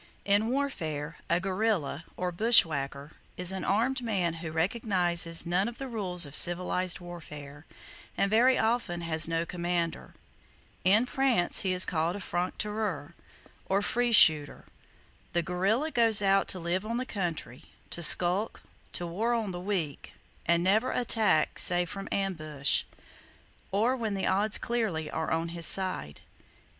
[0.25, 5.87] In warfare, a guerrilla, or bushwhacker, is an armed man who recognizes none of the
[5.87, 7.67] rules of civilized warfare,
[8.17, 10.15] and very often has no commander.
[10.83, 13.13] In France he is called a "franc tireur,"
[13.67, 14.65] or free shooter.
[15.33, 18.63] The guerrilla goes out to live on the country, to skulk,
[18.93, 20.13] to war on the weak,
[20.47, 22.85] and never attack save from ambush,
[23.71, 26.21] or when the odds clearly are on his side.